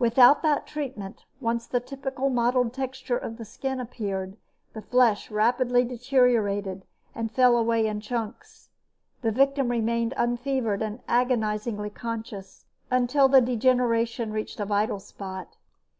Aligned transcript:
Without 0.00 0.42
that 0.42 0.66
treatment, 0.66 1.24
once 1.40 1.64
the 1.68 1.78
typical 1.78 2.30
mottled 2.30 2.72
texture 2.74 3.16
of 3.16 3.36
the 3.36 3.44
skin 3.44 3.78
appeared, 3.78 4.36
the 4.72 4.82
flesh 4.82 5.30
rapidly 5.30 5.84
deteriorated 5.84 6.84
and 7.14 7.30
fell 7.30 7.56
away 7.56 7.86
in 7.86 8.00
chunks. 8.00 8.70
The 9.22 9.30
victim 9.30 9.68
remained 9.68 10.14
unfevered 10.16 10.82
and 10.82 10.98
agonizingly 11.06 11.90
conscious 11.90 12.64
until 12.90 13.28
the 13.28 13.40
degeneration 13.40 14.32
reached 14.32 14.58
a 14.58 14.64
vital 14.66 14.98
spot. 14.98 15.56